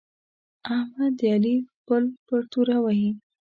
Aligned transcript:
احمد 0.77 1.13
د 1.19 1.21
علي 1.33 1.55
پل 1.85 2.03
پر 2.27 2.41
توره 2.51 2.77
وهي. 2.83 3.11